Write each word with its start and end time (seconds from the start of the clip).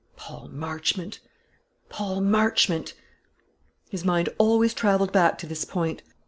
Paul 0.15 0.49
Marchmont! 0.51 1.19
Paul 1.89 2.21
Marchmont! 2.21 2.95
His 3.91 4.03
mind 4.03 4.29
always 4.39 4.73
travelled 4.73 5.11
back 5.11 5.37
to 5.37 5.45
this 5.45 5.63
point. 5.63 6.01